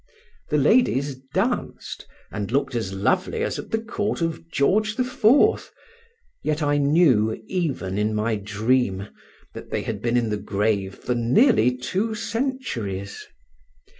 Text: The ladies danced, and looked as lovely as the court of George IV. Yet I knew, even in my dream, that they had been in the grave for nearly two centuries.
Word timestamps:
The 0.49 0.57
ladies 0.57 1.13
danced, 1.13 2.07
and 2.31 2.51
looked 2.51 2.73
as 2.73 2.91
lovely 2.91 3.43
as 3.43 3.57
the 3.57 3.77
court 3.77 4.19
of 4.23 4.49
George 4.49 4.97
IV. 4.99 5.71
Yet 6.43 6.63
I 6.63 6.79
knew, 6.79 7.39
even 7.45 7.99
in 7.99 8.15
my 8.15 8.35
dream, 8.37 9.09
that 9.53 9.69
they 9.69 9.83
had 9.83 10.01
been 10.01 10.17
in 10.17 10.31
the 10.31 10.37
grave 10.41 10.95
for 10.95 11.13
nearly 11.13 11.77
two 11.77 12.15
centuries. 12.15 13.27